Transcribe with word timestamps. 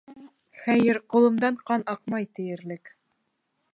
Хәйер, 0.61 0.99
ҡулымдан 1.15 1.59
ҡан 1.71 1.85
аҡмай 1.93 2.29
тиерлек. 2.39 2.95